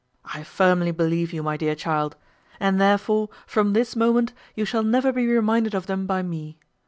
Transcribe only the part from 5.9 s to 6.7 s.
by me.